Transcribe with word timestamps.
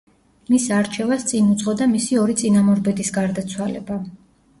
მის 0.51 0.63
არჩევას 0.77 1.25
წინ 1.31 1.51
უძღოდა 1.55 1.87
მისი 1.91 2.17
ორი 2.21 2.37
წინამორბედის 2.39 3.13
გარდაცვალება. 3.19 3.99